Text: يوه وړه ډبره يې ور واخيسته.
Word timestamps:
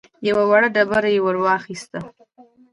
يوه 0.27 0.43
وړه 0.51 0.69
ډبره 0.75 1.09
يې 1.15 1.19
ور 1.25 1.35
واخيسته. 1.43 1.99